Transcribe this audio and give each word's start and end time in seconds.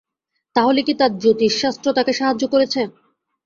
তাহলে 0.55 0.79
কি 0.87 0.93
তাঁর 0.99 1.11
জ্যোতিষ 1.21 1.53
শাস্ত্র 1.61 1.87
তাঁকে 1.97 2.13
সাহায্য 2.19 2.43
করেছে? 2.53 2.81